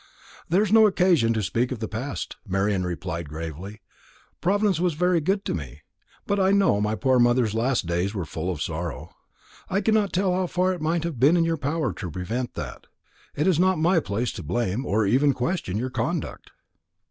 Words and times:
"There 0.49 0.63
is 0.63 0.71
no 0.71 0.87
occasion 0.87 1.31
to 1.33 1.43
speak 1.43 1.71
of 1.71 1.77
the 1.77 1.87
past," 1.87 2.37
Marian 2.47 2.83
replied 2.83 3.29
gravely. 3.29 3.81
"Providence 4.41 4.79
was 4.79 4.95
very 4.95 5.21
good 5.21 5.45
to 5.45 5.53
me; 5.53 5.81
but 6.25 6.39
I 6.39 6.49
know 6.49 6.81
my 6.81 6.95
poor 6.95 7.19
mother's 7.19 7.53
last 7.53 7.85
days 7.85 8.11
were 8.15 8.25
full 8.25 8.49
of 8.49 8.63
sorrow. 8.63 9.11
I 9.69 9.79
cannot 9.79 10.11
tell 10.11 10.33
how 10.33 10.47
far 10.47 10.73
it 10.73 10.81
might 10.81 11.03
have 11.03 11.19
been 11.19 11.37
in 11.37 11.45
your 11.45 11.55
power 11.55 11.93
to 11.93 12.09
prevent 12.09 12.55
that. 12.55 12.87
It 13.35 13.45
is 13.45 13.59
not 13.59 13.77
my 13.77 13.99
place 13.99 14.31
to 14.31 14.41
blame, 14.41 14.87
or 14.87 15.05
even 15.05 15.33
to 15.33 15.35
question 15.35 15.77
your 15.77 15.91
conduct." 15.91 16.49